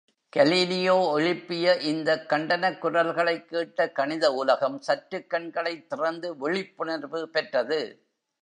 Galileo 0.33 1.19
எழுப்பிய 1.19 1.75
இந்தக் 1.81 2.25
கண்டனக் 2.29 2.79
குரல்களைக் 2.79 3.47
கேட்ட 3.47 3.91
கணித 3.91 4.33
உலகம், 4.33 4.81
சற்றுக்கண்களைத் 4.87 5.87
திறந்து 5.87 6.37
விழிப்புணர்வு 6.37 7.29
பெற்றது! 7.29 7.81